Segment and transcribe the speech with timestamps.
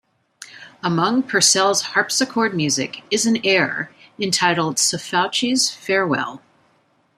[0.81, 6.41] Among Purcell's harpsichord music is an air entitled "Sefauchi's Farewell".